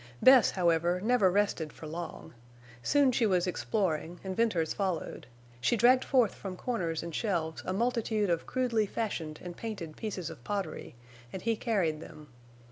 Bess, 0.19 0.49
however, 0.49 0.99
never 0.99 1.29
rested 1.29 1.71
for 1.71 1.85
long. 1.85 2.33
Soon 2.81 3.11
she 3.11 3.27
was 3.27 3.45
exploring, 3.45 4.19
and 4.23 4.35
Venters 4.35 4.73
followed; 4.73 5.27
she 5.59 5.77
dragged 5.77 6.03
forth 6.03 6.33
from 6.33 6.57
corners 6.57 7.03
and 7.03 7.13
shelves 7.13 7.61
a 7.67 7.71
multitude 7.73 8.31
of 8.31 8.47
crudely 8.47 8.87
fashioned 8.87 9.39
and 9.43 9.55
painted 9.55 9.95
pieces 9.95 10.31
of 10.31 10.43
pottery, 10.43 10.95
and 11.31 11.43
he 11.43 11.55
carried 11.55 12.01
them. 12.01 12.29